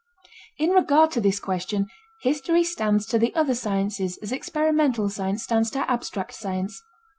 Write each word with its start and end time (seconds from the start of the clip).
In 0.57 0.71
regard 0.71 1.11
to 1.11 1.21
this 1.21 1.39
question, 1.39 1.85
history 2.23 2.63
stands 2.63 3.05
to 3.05 3.19
the 3.19 3.35
other 3.35 3.53
sciences 3.53 4.17
as 4.23 4.31
experimental 4.31 5.09
science 5.11 5.43
stands 5.43 5.69
to 5.69 5.87
abstract 5.87 6.33
science. 6.33 6.81